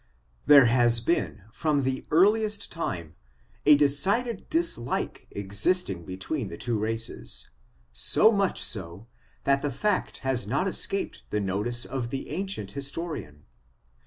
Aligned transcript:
There 0.47 0.65
has 0.65 0.99
been, 0.99 1.43
from 1.53 1.83
the 1.83 2.03
earliest 2.09 2.71
time, 2.71 3.13
a 3.67 3.75
decided 3.75 4.49
dislike 4.49 5.27
existing 5.29 6.05
between 6.05 6.47
the 6.47 6.57
two 6.57 6.79
races, 6.79 7.51
so 7.93 8.31
much 8.31 8.63
so, 8.63 9.05
that 9.43 9.61
the 9.61 9.69
fact 9.69 10.17
has 10.25 10.47
not 10.47 10.67
escaped 10.67 11.25
the 11.29 11.39
notice 11.39 11.85
of 11.85 12.09
the 12.09 12.31
ancient 12.31 12.71
historian. 12.71 13.43